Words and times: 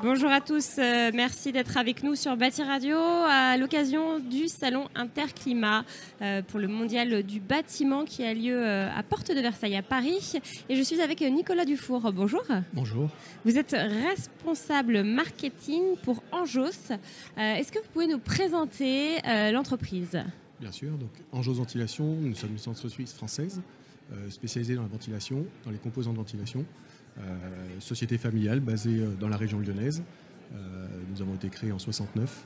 Bonjour 0.00 0.30
à 0.30 0.40
tous, 0.40 0.76
euh, 0.78 1.10
merci 1.12 1.50
d'être 1.50 1.76
avec 1.76 2.04
nous 2.04 2.14
sur 2.14 2.36
Bâti 2.36 2.62
Radio 2.62 2.96
à 2.96 3.56
l'occasion 3.56 4.20
du 4.20 4.46
salon 4.46 4.86
Interclimat 4.94 5.84
euh, 6.22 6.40
pour 6.40 6.60
le 6.60 6.68
mondial 6.68 7.24
du 7.24 7.40
bâtiment 7.40 8.04
qui 8.04 8.22
a 8.22 8.32
lieu 8.32 8.64
euh, 8.64 8.88
à 8.96 9.02
Porte 9.02 9.34
de 9.34 9.40
Versailles 9.40 9.74
à 9.74 9.82
Paris. 9.82 10.34
Et 10.68 10.76
je 10.76 10.82
suis 10.82 11.00
avec 11.00 11.20
Nicolas 11.22 11.64
Dufour. 11.64 12.12
Bonjour. 12.12 12.44
Bonjour. 12.74 13.10
Vous 13.44 13.58
êtes 13.58 13.74
responsable 14.06 15.02
marketing 15.02 15.96
pour 16.04 16.22
Anjos. 16.30 16.92
Est-ce 17.36 17.72
que 17.72 17.80
vous 17.80 17.88
pouvez 17.92 18.06
nous 18.06 18.20
présenter 18.20 19.16
l'entreprise? 19.50 20.22
Bien 20.60 20.70
sûr. 20.70 20.92
Donc 20.92 21.10
Anjos 21.32 21.54
Ventilation, 21.54 22.04
nous 22.04 22.36
sommes 22.36 22.52
une 22.52 22.70
entreprise 22.70 23.12
française 23.12 23.60
spécialisée 24.30 24.76
dans 24.76 24.82
la 24.82 24.88
ventilation, 24.88 25.44
dans 25.64 25.72
les 25.72 25.78
composants 25.78 26.12
de 26.12 26.18
ventilation. 26.18 26.64
Euh, 27.20 27.80
société 27.80 28.18
familiale 28.18 28.60
basée 28.60 29.00
euh, 29.00 29.14
dans 29.18 29.28
la 29.28 29.36
région 29.36 29.58
lyonnaise. 29.58 30.02
Euh, 30.54 30.86
nous 31.10 31.20
avons 31.20 31.34
été 31.34 31.48
créés 31.48 31.72
en 31.72 31.78
69. 31.78 32.44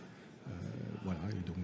voilà, 1.05 1.21
et 1.31 1.47
donc 1.47 1.57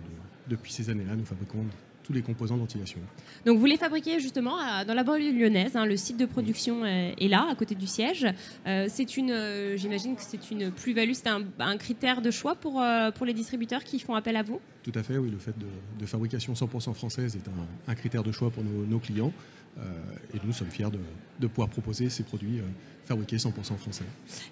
depuis 0.49 0.73
ces 0.73 0.91
années-là, 0.91 1.15
nous 1.15 1.25
fabriquons 1.25 1.65
tous 2.09 2.13
les 2.15 2.23
composants 2.23 2.57
de 2.57 2.61
ventilation. 2.63 2.99
Donc 3.47 3.59
vous 3.59 3.67
les 3.67 3.77
fabriquez 3.77 4.19
justement 4.19 4.57
dans 4.85 4.95
la 4.95 5.05
banlieue 5.05 5.31
lyonnaise. 5.31 5.77
Hein, 5.77 5.87
le 5.87 5.97
site 5.97 6.17
de 6.17 6.27
production 6.27 6.85
est 6.85 7.29
là, 7.29 7.47
à 7.49 7.55
côté 7.55 7.75
du 7.75 7.87
siège. 7.87 8.27
c'est 8.65 9.17
une, 9.17 9.77
j'imagine 9.77 10.17
que 10.17 10.23
c'est 10.23 10.51
une 10.51 10.73
plus-value, 10.73 11.13
c'est 11.13 11.29
un, 11.29 11.77
critère 11.77 12.23
de 12.23 12.31
choix 12.31 12.55
pour, 12.55 12.83
pour 13.15 13.27
les 13.27 13.35
distributeurs 13.35 13.85
qui 13.85 14.01
font 14.01 14.15
appel 14.15 14.37
à 14.37 14.43
vous? 14.43 14.61
Tout 14.83 14.93
à 14.95 15.03
fait, 15.03 15.19
oui. 15.19 15.31
Le 15.31 15.39
fait 15.39 15.55
de, 15.59 16.07
fabrication 16.07 16.55
100% 16.55 16.95
française 16.95 17.37
est 17.37 17.91
un, 17.91 17.95
critère 17.95 18.23
de 18.23 18.33
choix 18.33 18.51
pour 18.51 18.65
nos, 18.65 18.99
clients. 18.99 19.33
et 19.79 20.39
nous 20.45 20.53
sommes 20.53 20.71
fiers 20.71 20.91
de, 20.91 20.99
de, 21.41 21.47
pouvoir 21.47 21.69
proposer 21.69 22.09
ces 22.09 22.23
produits 22.23 22.61
fabriqué 23.09 23.37
100% 23.37 23.77
français. 23.77 24.05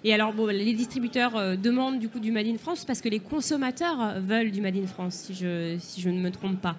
Et 0.03 0.13
alors, 0.13 0.33
bon, 0.33 0.47
les 0.47 0.73
distributeurs 0.73 1.37
euh, 1.37 1.55
demandent 1.55 1.99
du 1.99 2.09
coup 2.09 2.19
du 2.19 2.31
Made 2.31 2.47
in 2.47 2.57
France 2.57 2.85
parce 2.85 3.01
que 3.01 3.09
les 3.09 3.19
consommateurs 3.19 4.01
euh, 4.01 4.19
veulent 4.19 4.51
du 4.51 4.61
Made 4.61 4.75
in 4.75 4.87
France, 4.87 5.15
si 5.15 5.35
je, 5.35 5.77
si 5.79 6.01
je 6.01 6.09
ne 6.09 6.19
me 6.19 6.31
trompe 6.31 6.59
pas. 6.59 6.75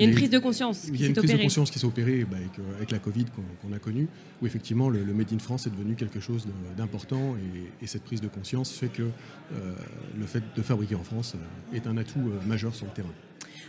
Il 0.00 0.04
y 0.04 0.06
a 0.06 0.10
une 0.10 0.16
prise 0.16 0.30
de 0.30 0.38
conscience. 0.38 0.88
Il 0.88 1.00
y 1.00 1.04
a 1.04 1.08
une 1.08 1.14
prise 1.14 1.32
de 1.32 1.36
conscience 1.36 1.70
qui 1.70 1.78
s'est 1.78 1.86
opérée 1.86 2.24
bah, 2.24 2.38
avec, 2.76 2.90
la 2.90 2.98
Covid 2.98 3.26
qu'on 3.60 3.72
a 3.72 3.78
connue, 3.78 4.08
où 4.40 4.46
effectivement 4.46 4.88
le, 4.88 5.04
Made 5.12 5.32
in 5.32 5.38
France 5.38 5.66
est 5.66 5.70
devenu 5.70 5.94
quelque 5.94 6.20
chose 6.20 6.46
d'important 6.76 7.36
et, 7.82 7.86
cette 7.86 8.04
prise 8.04 8.20
de 8.20 8.28
conscience 8.28 8.70
fait 8.70 8.88
que 8.88 9.02
euh, 9.02 9.74
le 10.16 10.26
fait 10.26 10.42
de 10.56 10.62
fabriquer 10.62 10.94
en 10.94 11.02
France 11.02 11.34
est 11.74 11.86
un 11.86 11.96
atout 11.96 12.32
majeur 12.46 12.74
sur 12.74 12.86
le 12.86 12.92
terrain. 12.92 13.12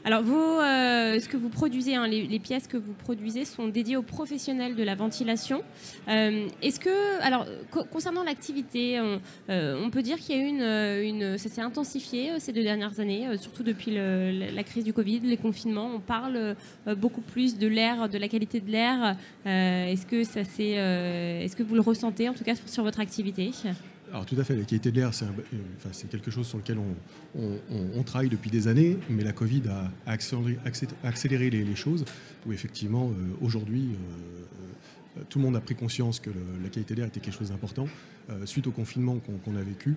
Alors, 0.03 0.23
vous, 0.23 0.35
euh, 0.35 1.19
ce 1.19 1.27
que 1.27 1.37
vous 1.37 1.49
produisez, 1.49 1.95
hein, 1.95 2.07
les, 2.07 2.39
pièces 2.39 2.67
que 2.67 2.77
vous 2.77 2.93
produisez 2.93 3.45
sont 3.45 3.67
dédiées 3.67 3.97
aux 3.97 4.01
professionnels 4.01 4.75
de 4.75 4.83
la 4.83 4.95
ventilation. 4.95 5.61
Euh, 6.07 6.47
est-ce 6.61 6.79
que, 6.79 7.21
alors, 7.21 7.45
concernant 7.91 8.23
l'activité, 8.23 8.99
euh, 9.49 9.83
on, 9.83 9.89
peut 9.91 10.01
dire 10.01 10.17
qu'il 10.17 10.35
y 10.35 10.39
a 10.39 10.43
eu 10.43 11.03
une, 11.03 11.37
ça 11.37 11.49
s'est 11.49 11.61
intensifié 11.61 12.39
ces 12.39 12.51
deux 12.51 12.63
dernières 12.63 12.99
années, 12.99 13.27
surtout 13.37 13.63
depuis 13.63 13.91
la 13.93 14.63
crise 14.63 14.83
du 14.83 14.93
Covid, 14.93 15.19
les 15.19 15.37
confinements. 15.37 15.91
On 15.93 15.99
parle 15.99 16.55
beaucoup 16.97 17.21
plus 17.21 17.57
de 17.57 17.67
l'air, 17.67 18.09
de 18.09 18.17
la 18.17 18.27
qualité 18.27 18.59
de 18.59 18.71
l'air. 18.71 19.15
est-ce 19.45 20.05
que 20.05 20.23
ça 20.23 20.41
est-ce 20.41 21.55
que 21.55 21.63
vous 21.63 21.75
le 21.75 21.81
ressentez 21.81 22.27
en 22.29 22.33
tout 22.33 22.43
cas 22.43 22.55
sur 22.65 22.83
votre 22.83 22.99
activité? 22.99 23.51
Alors 24.11 24.25
tout 24.25 24.35
à 24.37 24.43
fait, 24.43 24.55
la 24.55 24.63
qualité 24.63 24.91
de 24.91 24.99
l'air, 24.99 25.11
c'est 25.13 26.09
quelque 26.09 26.31
chose 26.31 26.47
sur 26.47 26.57
lequel 26.57 26.77
on, 27.35 28.03
travaille 28.03 28.29
depuis 28.29 28.49
des 28.49 28.67
années, 28.67 28.97
mais 29.09 29.23
la 29.23 29.31
Covid 29.31 29.63
a 29.69 30.11
accéléré, 31.03 31.49
les, 31.49 31.75
choses, 31.75 32.03
où 32.45 32.51
effectivement, 32.51 33.09
euh, 33.09 33.45
aujourd'hui, 33.45 33.91
euh, 33.91 33.93
euh, 33.93 34.60
tout 35.29 35.39
le 35.39 35.45
monde 35.45 35.55
a 35.55 35.61
pris 35.61 35.75
conscience 35.75 36.19
que 36.19 36.29
la 36.63 36.69
qualité 36.69 36.93
de 36.93 36.99
l'air 36.99 37.07
était 37.07 37.19
quelque 37.19 37.37
chose 37.37 37.49
d'important. 37.49 37.87
suite 38.45 38.67
au 38.67 38.71
confinement 38.71 39.17
qu'on 39.19 39.55
a 39.55 39.61
vécu, 39.61 39.95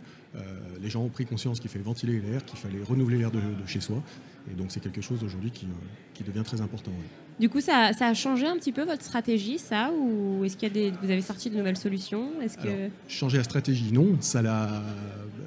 les 0.82 0.91
gens 0.91 1.02
ont 1.02 1.08
pris 1.08 1.25
conscience 1.25 1.60
qu'il 1.60 1.70
fallait 1.70 1.84
ventiler 1.84 2.20
l'air, 2.20 2.44
qu'il 2.44 2.58
fallait 2.58 2.82
renouveler 2.82 3.19
l'air 3.19 3.30
de, 3.30 3.41
chez 3.66 3.80
soi. 3.80 4.02
Et 4.50 4.54
donc 4.54 4.70
c'est 4.70 4.80
quelque 4.80 5.00
chose 5.00 5.22
aujourd'hui 5.22 5.50
qui, 5.50 6.25
devient 6.25 6.42
très 6.44 6.60
important. 6.60 6.92
Du 7.38 7.48
coup, 7.48 7.60
ça, 7.60 7.91
a 7.98 8.14
changé 8.14 8.47
un 8.47 8.56
petit 8.56 8.72
peu 8.72 8.82
votre 8.82 9.02
stratégie, 9.02 9.58
ça 9.58 9.91
Ou 9.92 10.44
est-ce 10.44 10.56
qu'il 10.56 10.69
y 10.69 10.70
a 10.70 10.75
des, 10.75 10.97
vous 11.02 11.10
avez 11.10 11.22
sorti 11.22 11.50
de 11.50 11.56
nouvelles 11.56 11.76
solutions? 11.76 12.31
Que... 12.62 12.88
changer 13.08 13.38
la 13.38 13.44
stratégie, 13.44 13.92
non. 13.92 14.16
Ça 14.20 14.42
l'a, 14.42 14.82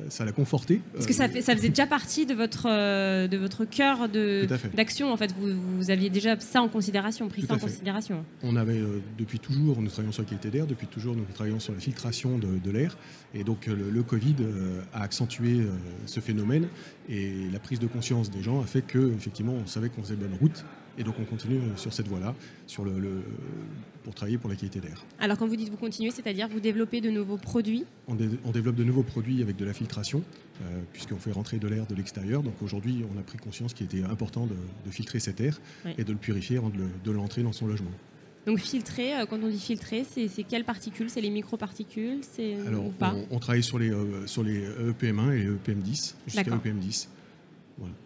ça 0.10 0.26
l'a 0.26 0.32
conforté. 0.32 0.82
Parce 0.94 1.06
que 1.06 1.14
ça, 1.14 1.28
ça 1.42 1.56
faisait 1.56 1.70
déjà 1.70 1.88
partie 1.88 2.26
de 2.26 2.34
votre, 2.34 2.68
euh, 2.70 3.28
de 3.28 3.38
votre 3.38 3.66
cœur 3.66 4.10
de, 4.10 4.48
d'action. 4.76 5.12
En 5.12 5.18
fait, 5.18 5.34
vous, 5.38 5.50
vous, 5.78 5.92
aviez 5.92 6.10
déjà 6.10 6.40
ça 6.40 6.62
en 6.62 6.70
considération, 6.70 7.28
pris 7.28 7.44
ça 7.44 7.56
en 7.56 7.60
considération. 7.60 8.26
On 8.44 8.56
avait, 8.56 8.80
euh, 8.80 9.02
depuis 9.18 9.40
toujours, 9.40 9.82
nous 9.82 9.90
travaillons 9.90 10.12
sur 10.12 10.24
la 10.24 10.30
qualité 10.30 10.50
d'air, 10.50 10.68
depuis 10.68 10.88
toujours, 10.88 11.16
nous 11.16 11.26
travaillons 11.34 11.60
sur 11.60 11.74
la 11.74 11.80
filtration 11.80 12.38
de, 12.38 12.72
l'air. 12.72 12.98
Et 13.34 13.44
donc, 13.44 13.68
le, 13.68 13.90
le 13.90 14.04
Covid 14.04 14.36
euh, 14.42 14.82
a 14.94 15.02
accentué 15.02 15.62
ce 16.06 16.20
phénomène. 16.20 16.68
Et 17.10 17.32
la 17.52 17.60
prise 17.60 17.80
de 17.80 17.88
conscience 17.88 18.30
des 18.30 18.44
gens 18.44 18.62
a 18.62 18.66
fait 18.66 18.82
que, 18.82 19.14
effectivement, 19.14 19.54
on 19.54 19.68
savait 19.68 19.90
qu'on 19.90 20.04
faisait 20.04 20.16
bonne 20.16 20.38
route 20.40 20.66
et 20.98 21.04
donc 21.04 21.16
on 21.20 21.26
continue 21.26 21.58
euh, 21.58 21.76
sur 21.76 21.94
cette 21.94 22.08
voie-là 22.08 22.36
sur 22.66 22.84
le, 22.84 23.24
pour 24.04 24.16
travailler 24.16 24.38
pour 24.38 24.50
la 24.50 24.56
qualité 24.56 24.80
d'air. 24.80 25.04
Alors 25.20 25.38
quand 25.38 25.48
vous 25.48 25.56
dites 25.56 25.70
vous 25.70 25.78
continuez, 25.78 26.12
c'est-à-dire 26.12 26.48
vous 26.50 26.60
développez 26.60 27.02
de 27.02 27.10
nouveaux 27.10 27.38
produits 27.38 27.86
on, 28.08 28.16
développe 28.16 28.76
de 28.76 28.84
nouveaux 28.84 29.04
produits 29.04 29.42
avec 29.42 29.56
de 29.56 29.66
la 29.66 29.74
filtration, 29.74 30.24
euh, 30.62 30.82
puisqu'on 30.94 31.18
fait 31.18 31.32
rentrer 31.32 31.58
de 31.58 31.68
l'air 31.68 31.86
de 31.86 31.96
l'extérieur. 31.96 32.42
Donc 32.42 32.62
aujourd'hui, 32.62 33.04
on 33.14 33.20
a 33.20 33.24
pris 33.24 33.38
conscience 33.38 33.74
qu'il 33.74 33.86
était 33.86 34.04
important 34.04 34.48
de, 34.48 34.56
filtrer 34.92 35.20
cet 35.20 35.42
air 35.42 35.60
et 35.98 36.04
de 36.04 36.12
le 36.12 36.18
purifier 36.18 36.58
avant 36.58 36.70
de 36.72 37.12
l'entrer 37.12 37.44
dans 37.44 37.52
son 37.52 37.68
logement. 37.68 37.92
Donc 38.46 38.60
filtrer, 38.60 39.14
euh, 39.14 39.26
quand 39.26 39.44
on 39.44 39.50
dit 39.50 39.60
filtrer, 39.60 40.06
c'est 40.06 40.44
quelles 40.44 40.64
particules? 40.64 41.10
C'est 41.10 41.20
les 41.20 41.30
microparticules? 41.30 42.22
Alors, 42.66 42.86
on, 43.30 43.40
travaille 43.40 43.64
sur 43.64 43.78
les, 43.78 43.92
sur 44.26 44.42
les 44.42 44.66
EPM1 44.66 45.34
et 45.34 45.44
les 45.44 45.50
EPM10, 45.50 46.14
jusqu'à 46.26 46.44
EPM10 46.44 47.08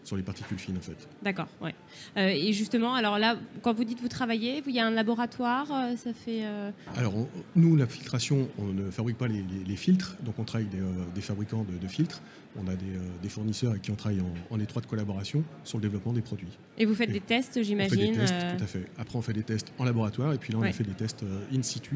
sur 0.04 0.18
les 0.18 0.24
particules 0.24 0.58
fines 0.58 0.78
en 0.78 0.82
fait. 0.82 1.08
D'accord, 1.22 1.48
ouais. 1.62 1.74
Euh, 2.18 2.28
et 2.28 2.54
justement, 2.54 2.94
alors 2.94 3.20
là, 3.20 3.38
quand 3.62 3.74
vous 3.74 3.84
dites 3.84 4.02
vous 4.02 4.08
travaillez, 4.08 4.62
il 4.66 4.76
y 4.76 4.80
a 4.80 4.86
un 4.86 4.92
laboratoire, 4.92 5.68
euh, 5.72 5.96
ça 5.96 6.14
fait. 6.14 6.44
Euh, 6.44 6.72
alors 6.98 7.14
nous, 7.56 7.76
la 7.76 7.88
filtration, 7.88 8.50
on 8.58 8.66
ne 8.66 8.92
fabrique 8.92 9.18
pas 9.18 9.28
les, 9.28 9.76
filtres, 9.76 10.18
donc 10.24 10.36
on 10.38 10.44
travaille 10.44 10.68
avec 10.68 11.14
des, 11.14 11.22
fabricants 11.22 11.66
de, 11.82 11.88
filtres. 11.88 12.22
On 12.58 12.68
a 12.68 12.76
des, 12.76 13.30
fournisseurs 13.30 13.72
avec 13.72 13.84
qui 13.84 13.92
on 13.92 13.96
travaille 13.96 14.22
en, 14.50 14.59
étroite 14.59 14.86
collaboration 14.86 15.44
sur 15.64 15.78
le 15.78 15.84
développement 15.84 16.14
des 16.14 16.22
produits. 16.22 16.58
Et 16.78 16.86
vous 16.86 16.96
faites 16.96 17.12
des 17.12 17.22
tests, 17.22 17.64
j'imagine. 17.64 17.98
On 17.98 18.02
fait 18.02 18.12
des 18.12 18.18
tests, 18.18 18.58
tout 18.58 18.64
à 18.64 18.68
fait. 18.68 18.86
Après, 18.98 19.18
on 19.18 19.22
fait 19.22 19.34
des 19.34 19.44
tests 19.44 19.72
en 19.78 19.86
laboratoire, 19.86 20.34
et 20.34 20.38
puis 20.38 20.52
là, 20.52 20.59
on 20.59 20.64
a 20.64 20.72
fait 20.72 20.84
des 20.84 20.92
tests 20.92 21.24
in 21.53 21.62
situ, 21.62 21.96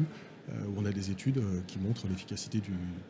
où 0.50 0.80
on 0.80 0.86
a 0.86 0.92
des 0.92 1.10
études 1.10 1.42
qui 1.66 1.78
montrent 1.78 2.06
l'efficacité 2.08 2.62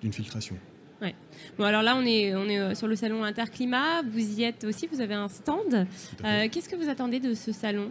d'une 0.02 0.12
filtration. 0.12 0.56
Ouais. 1.02 1.14
Bon, 1.58 1.64
alors 1.64 1.82
là, 1.82 1.94
on 1.96 2.06
est, 2.06 2.34
on 2.34 2.48
est 2.48 2.58
euh, 2.58 2.74
sur 2.74 2.88
le 2.88 2.96
salon 2.96 3.22
Interclimat. 3.22 4.02
Vous 4.02 4.38
y 4.38 4.44
êtes 4.44 4.64
aussi, 4.64 4.86
vous 4.86 5.00
avez 5.00 5.14
un 5.14 5.28
stand. 5.28 5.86
Euh, 6.24 6.48
qu'est-ce 6.50 6.68
que 6.68 6.76
vous 6.76 6.88
attendez 6.88 7.20
de 7.20 7.34
ce 7.34 7.52
salon? 7.52 7.90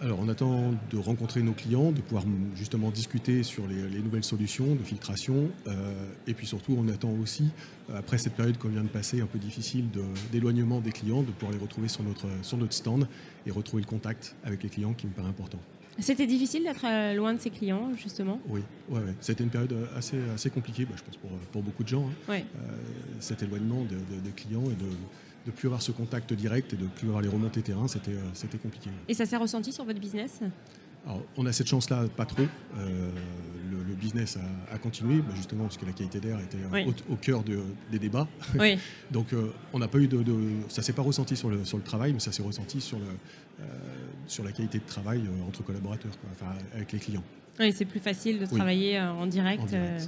Alors, 0.00 0.18
on 0.18 0.30
attend 0.30 0.72
de 0.90 0.96
rencontrer 0.96 1.42
nos 1.42 1.52
clients, 1.52 1.92
de 1.92 2.00
pouvoir 2.00 2.24
justement 2.54 2.90
discuter 2.90 3.42
sur 3.42 3.66
les, 3.66 4.00
nouvelles 4.00 4.24
solutions 4.24 4.74
de 4.74 4.82
filtration. 4.82 5.50
Euh, 5.66 5.92
et 6.26 6.32
puis 6.32 6.46
surtout, 6.46 6.74
on 6.78 6.88
attend 6.88 7.12
aussi, 7.22 7.50
après 7.94 8.16
cette 8.16 8.32
période 8.32 8.56
qu'on 8.56 8.70
vient 8.70 8.82
de 8.82 8.88
passer, 8.88 9.20
un 9.20 9.26
peu 9.26 9.38
difficile 9.38 9.84
d'éloignement 10.32 10.80
des 10.80 10.92
clients, 10.92 11.20
de 11.20 11.32
pouvoir 11.32 11.52
les 11.52 11.58
retrouver 11.58 11.88
sur 11.88 12.02
notre, 12.02 12.28
sur 12.40 12.56
notre 12.56 12.72
stand 12.72 13.06
et 13.44 13.50
retrouver 13.50 13.82
le 13.82 13.88
contact 13.88 14.36
avec 14.42 14.62
les 14.62 14.70
clients 14.70 14.94
qui 14.94 15.06
me 15.06 15.12
paraît 15.12 15.28
important. 15.28 15.58
C'était 16.00 16.26
difficile 16.26 16.64
d'être 16.64 16.84
euh, 16.86 17.14
loin 17.14 17.34
de 17.34 17.40
ses 17.40 17.50
clients, 17.50 17.90
justement? 17.96 18.40
Oui, 18.48 18.60
ouais, 18.88 19.00
c'était 19.20 19.44
une 19.44 19.50
période 19.50 19.74
assez, 19.96 20.18
assez 20.34 20.50
compliquée, 20.50 20.84
bah, 20.84 20.94
je 20.96 21.02
pense, 21.02 21.16
pour, 21.16 21.30
pour, 21.52 21.62
beaucoup 21.62 21.82
de 21.82 21.88
gens. 21.88 22.08
Hein. 22.28 22.32
Euh, 22.32 22.42
cet 23.20 23.42
éloignement 23.42 23.84
des 23.84 24.30
clients 24.32 24.64
et 24.64 24.74
de 24.74 24.90
ne 25.46 25.52
plus 25.52 25.66
avoir 25.68 25.82
ce 25.82 25.92
contact 25.92 26.32
direct 26.32 26.72
et 26.72 26.76
de 26.76 26.84
ne 26.84 26.88
plus 26.88 27.08
avoir 27.08 27.22
les 27.22 27.28
remontées 27.28 27.62
terrain, 27.62 27.88
c'était 27.88 28.12
euh, 28.12 28.58
compliqué. 28.62 28.90
Et 29.08 29.14
ça 29.14 29.26
s'est 29.26 29.36
ressenti 29.36 29.72
sur 29.72 29.84
votre 29.84 30.00
business? 30.00 30.40
Alors, 31.06 31.22
on 31.36 31.46
a 31.46 31.52
cette 31.52 31.68
chance-là, 31.68 32.04
pas 32.16 32.26
trop. 32.26 32.42
le, 32.76 33.94
business 34.00 34.38
a, 34.72 34.78
continué, 34.78 35.20
bah, 35.20 35.34
justement 35.36 35.64
parce 35.64 35.76
que 35.76 35.84
la 35.84 35.92
qualité 35.92 36.20
d'air 36.20 36.38
était 36.40 36.56
au, 37.10 37.16
cœur 37.16 37.42
des 37.42 37.98
débats. 37.98 38.26
Oui. 38.58 38.78
Donc, 39.10 39.26
on 39.74 39.78
n'a 39.78 39.88
pas 39.88 39.98
eu 39.98 40.08
de, 40.08 40.22
de 40.22 40.34
ça 40.68 40.80
s'est 40.80 40.94
pas 40.94 41.02
ressenti 41.02 41.36
sur 41.36 41.50
le, 41.50 41.64
sur 41.66 41.76
le 41.76 41.82
travail, 41.82 42.14
mais 42.14 42.20
ça 42.20 42.32
s'est 42.32 42.42
ressenti 42.42 42.80
sur 42.80 42.98
le, 42.98 43.04
sur 44.30 44.44
la 44.44 44.52
qualité 44.52 44.78
de 44.78 44.84
travail 44.84 45.20
euh, 45.20 45.48
entre 45.48 45.62
collaborateurs, 45.62 46.12
enfin, 46.32 46.52
avec 46.74 46.92
les 46.92 46.98
clients. 46.98 47.24
Oui, 47.58 47.72
c'est 47.72 47.84
plus 47.84 48.00
facile 48.00 48.38
de 48.38 48.46
travailler 48.46 48.98
euh, 48.98 49.10
en 49.12 49.26
direct. 49.26 49.72
Euh. 49.74 49.98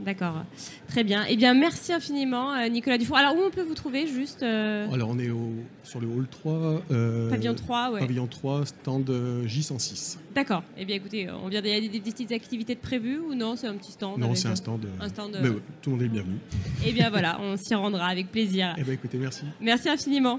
D'accord. 0.00 0.44
Très 0.88 1.02
bien. 1.02 1.24
Eh 1.28 1.36
bien, 1.36 1.54
merci 1.54 1.92
infiniment, 1.92 2.54
euh, 2.54 2.68
Nicolas 2.68 2.98
Dufour. 2.98 3.16
Alors, 3.16 3.34
où 3.36 3.40
on 3.40 3.50
peut 3.50 3.62
vous 3.62 3.74
trouver 3.74 4.06
juste 4.06 4.42
euh, 4.44 4.88
Alors, 4.92 5.08
on 5.10 5.18
est 5.18 5.30
au, 5.30 5.50
sur 5.82 6.00
le 6.00 6.06
hall 6.06 6.26
3. 6.30 6.82
euh, 6.92 7.28
Pavillon 7.30 7.54
3, 7.54 7.90
ouais. 7.90 8.00
Pavillon 8.00 8.26
3, 8.28 8.66
stand 8.66 9.10
euh, 9.10 9.44
J106. 9.46 10.18
D'accord. 10.34 10.62
Eh 10.76 10.84
bien, 10.84 10.94
écoutez, 10.96 11.28
on 11.42 11.48
vient, 11.48 11.60
des, 11.62 11.88
des 11.88 12.00
petites 12.00 12.30
activités 12.30 12.76
de 12.76 12.80
prévues 12.80 13.18
ou 13.18 13.34
non? 13.34 13.56
C'est 13.56 13.66
un 13.66 13.74
petit 13.74 13.90
stand 13.92 14.18
Non, 14.18 14.34
c'est 14.36 14.48
un 14.48 14.54
stand. 14.56 14.84
euh, 14.84 15.04
un 15.04 15.08
stand, 15.08 15.34
ouais, 15.34 15.50
tout 15.82 15.90
le 15.90 15.96
monde 15.96 16.04
est 16.04 16.08
bienvenu. 16.08 16.36
Eh 16.86 16.92
bien, 16.92 17.10
voilà, 17.10 17.38
on 17.40 17.56
s'y 17.56 17.74
rendra 17.74 18.06
avec 18.06 18.30
plaisir. 18.30 18.74
Eh 18.78 18.82
bien, 18.84 18.92
écoutez, 18.94 19.18
merci. 19.18 19.42
Merci 19.60 19.88
infiniment. 19.88 20.38